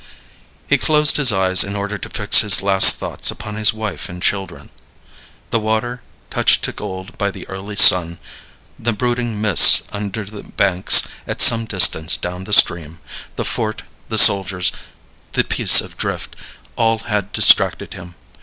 [0.65, 4.19] He closed his eyes in order to fix his last thoughts upon his wife and
[4.19, 4.71] children.
[5.51, 8.17] The water, touched to gold by the early sun,
[8.79, 12.97] the brooding mists under the banks at some distance down the stream,
[13.35, 14.71] the fort, the soldiers,
[15.33, 16.35] the piece of drift
[16.75, 18.15] all had distracted him.